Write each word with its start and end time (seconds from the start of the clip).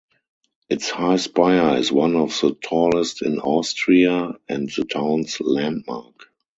Its 0.67 0.89
high 0.89 1.17
spire 1.17 1.77
is 1.77 1.91
one 1.91 2.15
of 2.15 2.31
the 2.41 2.55
tallest 2.63 3.21
in 3.21 3.37
Austria 3.39 4.31
and 4.49 4.67
the 4.75 4.83
town's 4.83 5.39
landmark. 5.39 6.25